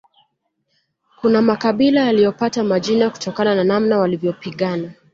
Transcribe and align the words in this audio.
Kuna 1.21 1.41
makabila 1.41 2.01
yaliyopata 2.05 2.63
majina 2.63 3.09
kutokana 3.09 3.55
na 3.55 3.63
namna 3.63 3.97
wanavyopigana 3.99 4.93